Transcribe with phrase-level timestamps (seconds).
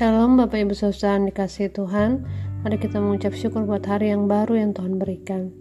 [0.00, 2.24] Shalom Bapak Ibu Saudara dikasih Tuhan.
[2.64, 5.52] Mari kita mengucap syukur buat hari yang baru yang Tuhan berikan.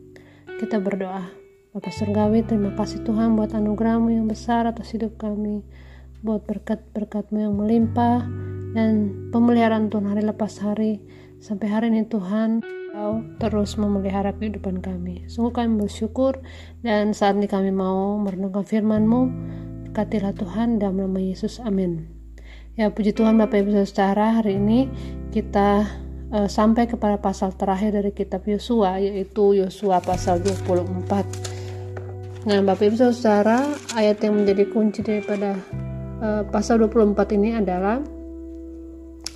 [0.48, 1.28] Kita berdoa.
[1.76, 5.60] Bapak Surgawi terima kasih Tuhan buat anugerahmu yang besar atas hidup kami
[6.24, 8.24] Buat berkat-berkatmu yang melimpah
[8.72, 11.04] Dan pemeliharaan Tuhan hari lepas hari.
[11.44, 12.64] Sampai hari ini Tuhan
[12.96, 15.28] Kau terus memelihara kehidupan kami.
[15.28, 16.40] Sungguh kami bersyukur
[16.80, 19.22] Dan saat ini kami mau merenungkan firman-Mu.
[19.92, 21.60] Berkatilah Tuhan dalam nama Yesus.
[21.60, 22.19] Amin
[22.78, 24.86] Ya puji Tuhan Bapak Ibu Saudara hari ini
[25.34, 25.90] kita
[26.30, 32.46] uh, sampai kepada pasal terakhir dari kitab Yosua yaitu Yosua pasal 24.
[32.46, 33.66] Nah Bapak Ibu Saudara
[33.98, 35.58] ayat yang menjadi kunci daripada
[36.22, 37.98] uh, pasal 24 ini adalah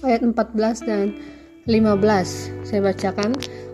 [0.06, 1.18] ayat 14 dan
[1.66, 2.68] 15.
[2.68, 3.31] Saya bacakan.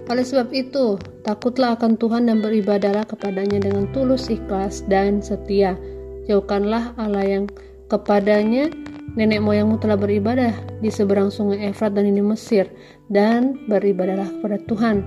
[0.09, 5.77] Oleh sebab itu, takutlah akan Tuhan dan beribadalah kepadanya dengan tulus ikhlas dan setia.
[6.25, 7.45] Jauhkanlah Allah yang
[7.93, 8.73] kepadanya
[9.17, 12.69] Nenek moyangmu telah beribadah di seberang sungai Efrat dan ini Mesir,
[13.09, 15.01] dan beribadahlah kepada Tuhan.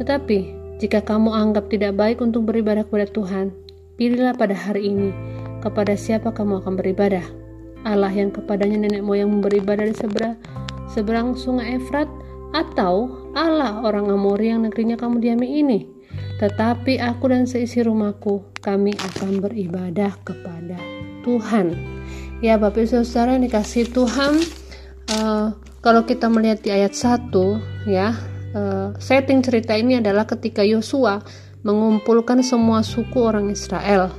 [0.00, 0.38] Tetapi,
[0.82, 3.54] jika kamu anggap tidak baik untuk beribadah kepada Tuhan,
[3.94, 5.10] pilihlah pada hari ini
[5.62, 7.22] kepada siapa kamu akan beribadah.
[7.86, 10.34] Allah yang kepadanya nenek moyangmu beribadah di seberang,
[10.90, 12.10] seberang sungai Efrat,
[12.54, 15.80] atau Allah orang Amori yang negerinya kamu diami ini.
[16.38, 20.78] Tetapi aku dan seisi rumahku, kami akan beribadah kepada
[21.22, 21.74] Tuhan.
[22.44, 24.36] Ya Bapak Ibu Saudara yang dikasih Tuhan
[25.16, 27.32] uh, kalau kita melihat di ayat 1
[27.88, 28.12] ya
[28.52, 31.24] uh, setting cerita ini adalah ketika Yosua
[31.64, 34.12] mengumpulkan semua suku orang Israel.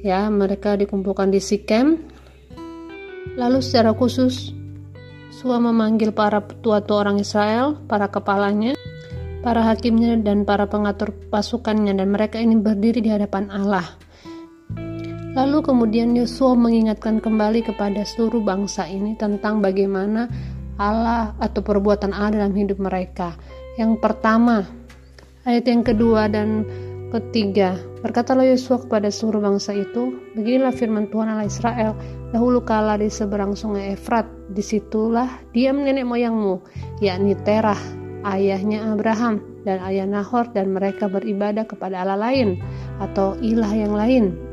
[0.00, 2.00] Ya mereka dikumpulkan di Sikem.
[3.36, 4.56] Lalu secara khusus
[5.28, 8.72] Yosua memanggil para tua-tua orang Israel para kepalanya
[9.44, 11.92] para hakimnya dan para pengatur pasukannya.
[12.00, 14.01] Dan mereka ini berdiri di hadapan Allah
[15.32, 20.28] Lalu kemudian Yosua mengingatkan kembali kepada seluruh bangsa ini tentang bagaimana
[20.76, 23.32] Allah atau perbuatan Allah dalam hidup mereka.
[23.80, 24.60] Yang pertama,
[25.48, 26.68] ayat yang kedua dan
[27.16, 31.96] ketiga, berkatalah Yosua kepada seluruh bangsa itu, beginilah firman Tuhan Allah Israel,
[32.36, 36.60] dahulu kala di seberang sungai Efrat, di situlah diam nenek moyangmu,
[37.00, 37.80] yakni Terah,
[38.36, 42.60] ayahnya Abraham, dan ayah Nahor, dan mereka beribadah kepada Allah lain,
[43.00, 44.51] atau ilah yang lain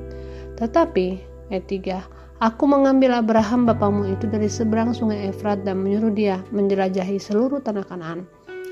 [0.60, 6.40] tetapi, ayat 3, Aku mengambil Abraham bapamu itu dari seberang sungai Efrat dan menyuruh dia
[6.56, 8.24] menjelajahi seluruh tanah Kanaan.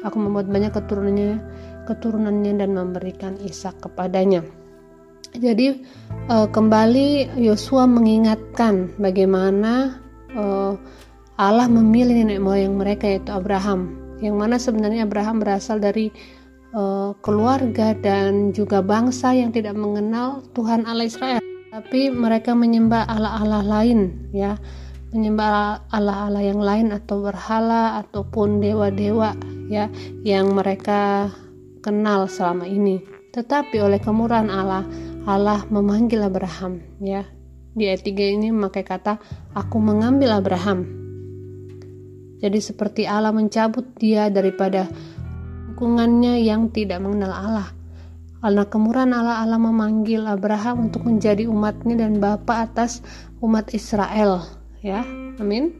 [0.07, 1.43] Aku membuat banyak keturunannya,
[1.83, 4.39] keturunannya dan memberikan Ishak kepadanya.
[5.35, 5.83] Jadi
[6.31, 9.99] uh, kembali Yosua mengingatkan bagaimana
[10.31, 10.79] uh,
[11.35, 13.99] Allah memilih nenek moyang mereka yaitu Abraham.
[14.23, 16.07] Yang mana sebenarnya Abraham berasal dari
[16.71, 23.63] uh, keluarga dan juga bangsa yang tidak mengenal Tuhan Allah Israel tapi mereka menyembah Allah-Allah
[23.63, 24.55] lain ya.
[25.11, 29.35] Menyembah Allah-Allah yang lain atau berhala ataupun dewa-dewa
[29.71, 29.87] ya
[30.23, 31.31] yang mereka
[31.79, 32.99] kenal selama ini.
[33.31, 34.83] Tetapi oleh kemurahan Allah
[35.27, 37.23] Allah memanggil Abraham ya.
[37.77, 39.21] Di ayat 3 ini memakai kata
[39.53, 40.87] aku mengambil Abraham.
[42.37, 44.89] Jadi seperti Allah mencabut dia daripada
[45.77, 47.76] lingkungannya yang tidak mengenal Allah
[48.43, 53.01] karena kemurahan Allah Allah memanggil Abraham untuk menjadi umatnya dan bapa atas
[53.41, 54.45] umat Israel
[54.81, 55.01] ya
[55.41, 55.73] amin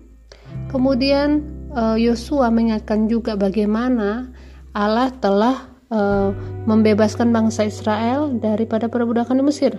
[0.73, 4.31] kemudian eh, Yosua mengingatkan juga bagaimana
[4.77, 6.29] Allah telah uh,
[6.69, 9.73] membebaskan bangsa Israel daripada perbudakan di Mesir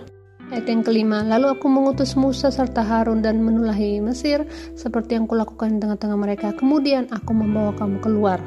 [0.49, 5.77] Ayat yang kelima, lalu aku mengutus Musa serta Harun dan menulahi Mesir seperti yang kulakukan
[5.77, 6.57] di tengah-tengah mereka.
[6.57, 8.41] Kemudian aku membawa kamu keluar.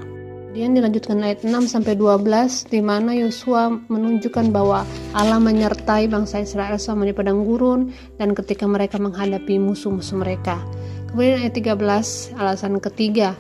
[0.53, 4.85] Kemudian dilanjutkan ayat 6 sampai 12 di mana Yosua menunjukkan bahwa
[5.17, 7.89] Allah menyertai bangsa Israel selama di padang gurun
[8.21, 10.61] dan ketika mereka menghadapi musuh-musuh mereka.
[11.09, 13.33] Kemudian ayat 13 alasan ketiga.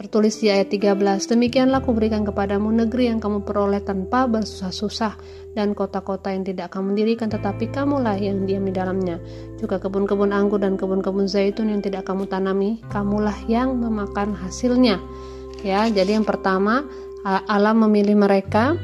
[0.00, 5.20] Tertulis di ayat 13 demikianlah aku berikan kepadamu negeri yang kamu peroleh tanpa bersusah-susah
[5.52, 9.20] dan kota-kota yang tidak kamu dirikan tetapi kamulah yang diam di dalamnya.
[9.60, 14.96] Juga kebun-kebun anggur dan kebun-kebun zaitun yang tidak kamu tanami kamulah yang memakan hasilnya
[15.62, 16.86] ya jadi yang pertama
[17.26, 18.78] Allah memilih mereka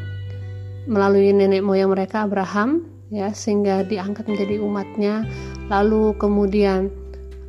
[0.85, 2.85] melalui nenek moyang mereka Abraham
[3.15, 5.25] ya sehingga diangkat menjadi umatnya.
[5.71, 6.93] Lalu kemudian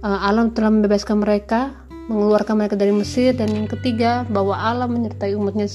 [0.05, 1.73] Allah telah membebaskan mereka
[2.05, 3.33] mengeluarkan mereka dari Mesir.
[3.33, 5.67] Dan yang ketiga bahwa Allah menyertai umatnya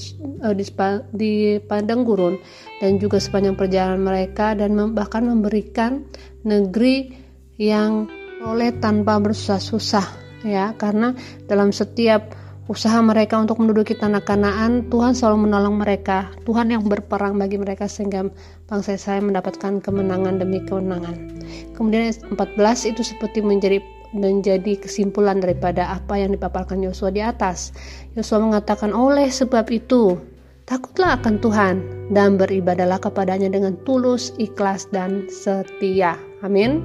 [1.11, 2.39] di, padang gurun
[2.79, 4.55] dan juga sepanjang perjalanan mereka.
[4.55, 6.07] Dan bahkan memberikan
[6.47, 7.13] negeri
[7.59, 8.07] yang
[8.41, 10.07] oleh tanpa bersusah-susah
[10.47, 10.73] ya.
[10.79, 11.13] Karena
[11.45, 16.29] dalam setiap usaha mereka untuk menduduki tanah Kanaan, Tuhan selalu menolong mereka.
[16.45, 18.29] Tuhan yang berperang bagi mereka sehingga
[18.69, 21.41] bangsa saya mendapatkan kemenangan demi kemenangan.
[21.73, 22.37] Kemudian 14
[22.85, 23.81] itu seperti menjadi
[24.11, 27.71] menjadi kesimpulan daripada apa yang dipaparkan Yosua di atas.
[28.13, 30.19] Yosua mengatakan, "Oleh sebab itu,
[30.67, 31.75] takutlah akan Tuhan
[32.11, 36.83] dan beribadalah kepadanya dengan tulus, ikhlas dan setia." Amin.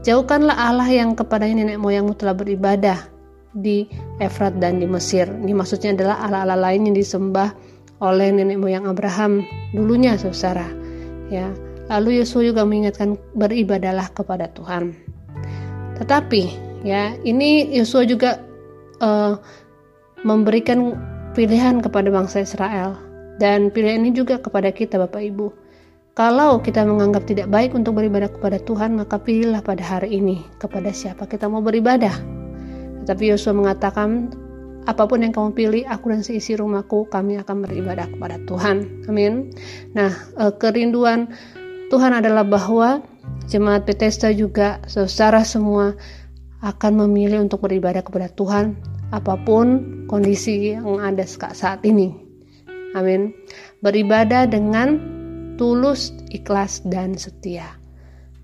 [0.00, 3.17] Jauhkanlah Allah yang kepadanya nenek moyangmu telah beribadah
[3.56, 3.88] di
[4.20, 5.28] Efrat dan di Mesir.
[5.28, 7.52] Ini maksudnya adalah Allah-Allah lain yang disembah
[7.98, 9.42] oleh nenek moyang Abraham
[9.74, 10.66] dulunya, saudara.
[11.28, 11.50] Ya,
[11.92, 14.94] lalu Yosua juga mengingatkan beribadalah kepada Tuhan.
[15.98, 16.42] Tetapi,
[16.86, 18.38] ya, ini Yosua juga
[19.02, 19.36] uh,
[20.22, 20.94] memberikan
[21.34, 22.96] pilihan kepada bangsa Israel
[23.42, 25.48] dan pilihan ini juga kepada kita, Bapak Ibu.
[26.18, 30.90] Kalau kita menganggap tidak baik untuk beribadah kepada Tuhan, maka pilihlah pada hari ini kepada
[30.90, 32.37] siapa kita mau beribadah.
[33.04, 34.32] Tetapi Yosua mengatakan,
[34.88, 39.04] apa pun yang kamu pilih, aku dan seisi rumahku, kami akan beribadah kepada Tuhan.
[39.04, 39.52] Amin.
[39.92, 40.08] Nah,
[40.40, 41.28] eh, kerinduan
[41.92, 43.04] Tuhan adalah bahwa
[43.48, 45.92] jemaat Bethesda juga secara semua
[46.64, 48.74] akan memilih untuk beribadah kepada Tuhan
[49.08, 49.80] apa pun
[50.10, 52.12] kondisi yang ada saat ini.
[52.96, 53.32] Amin.
[53.84, 55.00] Beribadah dengan
[55.60, 57.76] tulus, ikhlas, dan setia.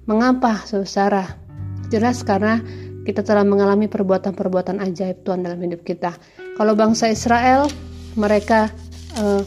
[0.04, 1.40] Mengapa, saudara?
[1.88, 2.60] Jelas karena
[3.04, 6.16] kita telah mengalami perbuatan-perbuatan ajaib Tuhan dalam hidup kita.
[6.56, 7.68] Kalau bangsa Israel,
[8.16, 8.72] mereka
[9.20, 9.44] uh,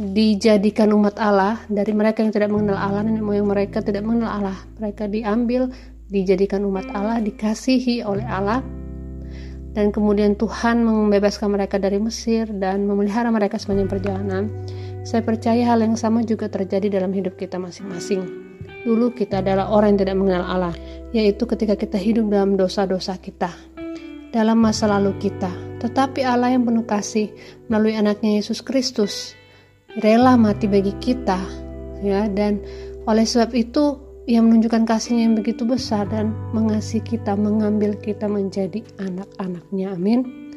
[0.00, 4.58] dijadikan umat Allah dari mereka yang tidak mengenal Allah, nenek moyang mereka tidak mengenal Allah.
[4.80, 5.68] Mereka diambil,
[6.08, 8.64] dijadikan umat Allah, dikasihi oleh Allah,
[9.76, 14.48] dan kemudian Tuhan membebaskan mereka dari Mesir dan memelihara mereka sepanjang perjalanan.
[15.04, 18.47] Saya percaya hal yang sama juga terjadi dalam hidup kita masing-masing.
[18.86, 20.74] Dulu kita adalah orang yang tidak mengenal Allah,
[21.10, 23.50] yaitu ketika kita hidup dalam dosa-dosa kita,
[24.30, 25.50] dalam masa lalu kita.
[25.78, 27.30] Tetapi Allah yang penuh kasih
[27.70, 29.34] melalui anaknya Yesus Kristus
[29.98, 31.38] rela mati bagi kita,
[32.02, 32.62] ya dan
[33.06, 33.98] oleh sebab itu
[34.28, 39.96] ia menunjukkan kasihnya yang begitu besar dan mengasihi kita, mengambil kita menjadi anak-anaknya.
[39.96, 40.47] Amin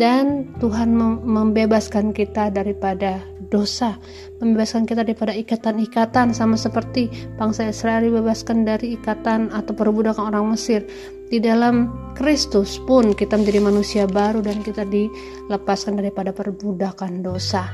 [0.00, 0.96] dan Tuhan
[1.28, 3.20] membebaskan kita daripada
[3.52, 4.00] dosa,
[4.40, 10.88] membebaskan kita daripada ikatan-ikatan sama seperti bangsa Israel dibebaskan dari ikatan atau perbudakan orang Mesir.
[11.28, 17.68] Di dalam Kristus pun kita menjadi manusia baru dan kita dilepaskan daripada perbudakan dosa.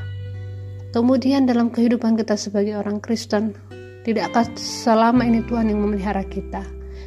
[0.91, 3.55] Kemudian dalam kehidupan kita sebagai orang Kristen,
[4.03, 6.67] tidak akan selama ini Tuhan yang memelihara kita.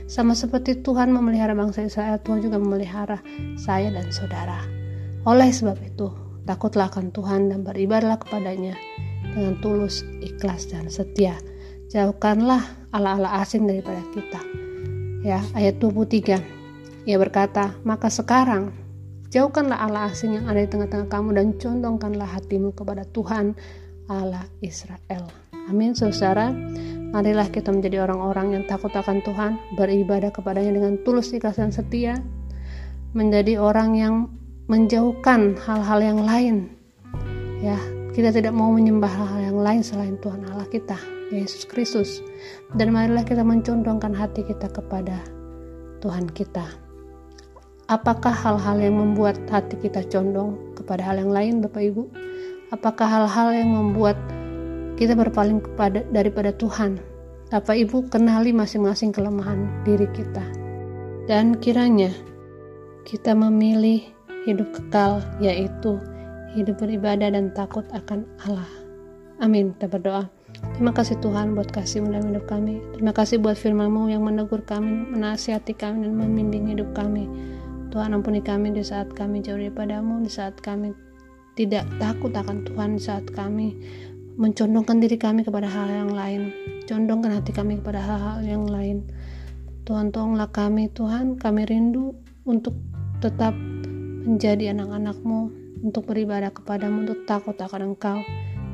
[0.10, 3.22] Sama seperti Tuhan memelihara bangsa Israel, Tuhan juga memelihara
[3.62, 4.79] saya dan saudara.
[5.28, 6.08] Oleh sebab itu,
[6.48, 8.76] takutlah akan Tuhan dan beribadahlah kepadanya
[9.36, 11.36] dengan tulus, ikhlas, dan setia.
[11.92, 12.64] Jauhkanlah
[12.96, 14.40] Allah-Allah asing daripada kita.
[15.26, 16.40] Ya, ayat 23.
[17.04, 18.72] Ia berkata, "Maka sekarang
[19.28, 23.58] jauhkanlah Allah asing yang ada di tengah-tengah kamu dan condongkanlah hatimu kepada Tuhan
[24.08, 25.28] Allah Israel."
[25.68, 26.50] Amin, saudara.
[27.12, 32.22] Marilah kita menjadi orang-orang yang takut akan Tuhan, beribadah kepadanya dengan tulus, ikhlas, dan setia,
[33.18, 34.16] menjadi orang yang
[34.70, 36.56] menjauhkan hal-hal yang lain.
[37.60, 37.76] Ya,
[38.14, 40.96] kita tidak mau menyembah hal-hal yang lain selain Tuhan Allah kita,
[41.34, 42.22] Yesus Kristus.
[42.78, 45.26] Dan marilah kita mencondongkan hati kita kepada
[46.06, 46.70] Tuhan kita.
[47.90, 52.04] Apakah hal-hal yang membuat hati kita condong kepada hal yang lain, Bapak Ibu?
[52.70, 54.22] Apakah hal-hal yang membuat
[55.02, 57.02] kita berpaling kepada daripada Tuhan?
[57.50, 60.46] Bapak Ibu kenali masing-masing kelemahan diri kita.
[61.26, 62.14] Dan kiranya
[63.10, 66.00] kita memilih hidup kekal, yaitu
[66.54, 68.70] hidup beribadah dan takut akan Allah.
[69.40, 69.76] Amin.
[69.76, 70.28] Kita berdoa.
[70.76, 72.84] Terima kasih Tuhan buat kasih dalam hidup kami.
[72.96, 77.28] Terima kasih buat firman-Mu yang menegur kami, menasihati kami, dan membimbing hidup kami.
[77.90, 80.94] Tuhan ampuni kami di saat kami jauh daripadamu, di saat kami
[81.58, 83.76] tidak takut akan Tuhan, di saat kami
[84.40, 86.52] mencondongkan diri kami kepada hal yang lain.
[86.88, 89.04] Condongkan hati kami kepada hal-hal yang lain.
[89.84, 92.16] Tuhan tolonglah kami Tuhan, kami rindu
[92.48, 92.78] untuk
[93.20, 93.52] tetap
[94.30, 95.50] menjadi anak-anakmu
[95.82, 98.22] untuk beribadah kepadamu untuk takut akan engkau.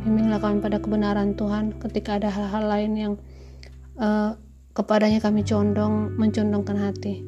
[0.04, 3.14] Bimbinglah kami pada kebenaran Tuhan ketika ada hal-hal lain yang
[3.96, 4.36] uh,
[4.76, 7.24] kepadanya kami condong mencondongkan hati.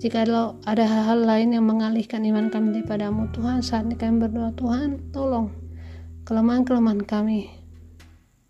[0.00, 0.26] Jika
[0.64, 5.52] ada hal-hal lain yang mengalihkan iman kami daripadamu Tuhan saat ini kami berdoa Tuhan tolong
[6.24, 7.52] kelemahan-kelemahan kami.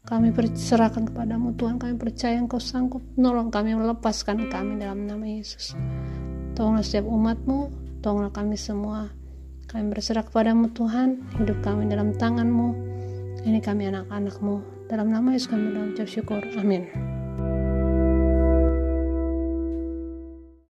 [0.07, 5.77] Kami perserahkan kepadamu Tuhan kami percaya engkau sanggup nolong kami melepaskan kami dalam nama Yesus.
[6.55, 9.13] Tolonglah setiap umatmu Tolonglah kami semua.
[9.69, 12.73] Kami berserah kepadamu Tuhan, hidup kami dalam tanganmu.
[13.45, 14.89] Ini kami anak-anakmu.
[14.89, 16.41] Dalam nama Yesus kami berdoa syukur.
[16.57, 17.10] Amin.